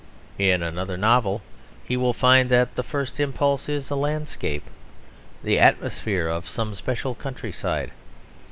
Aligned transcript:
In 0.39 0.63
another 0.63 0.97
novel 0.97 1.43
he 1.85 1.95
will 1.95 2.11
find 2.11 2.49
that 2.49 2.73
the 2.73 2.81
first 2.81 3.19
impulse 3.19 3.69
is 3.69 3.91
a 3.91 3.95
landscape, 3.95 4.63
the 5.43 5.59
atmosphere 5.59 6.27
of 6.27 6.49
some 6.49 6.73
special 6.73 7.13
countryside. 7.13 7.91